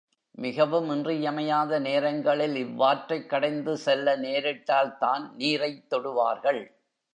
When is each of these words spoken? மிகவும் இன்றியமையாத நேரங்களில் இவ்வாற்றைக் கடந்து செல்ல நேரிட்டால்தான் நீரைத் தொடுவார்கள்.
மிகவும் 0.35 0.89
இன்றியமையாத 0.89 1.79
நேரங்களில் 1.79 2.55
இவ்வாற்றைக் 2.55 3.29
கடந்து 3.29 3.77
செல்ல 3.77 4.17
நேரிட்டால்தான் 4.17 5.31
நீரைத் 5.33 5.89
தொடுவார்கள். 5.89 6.61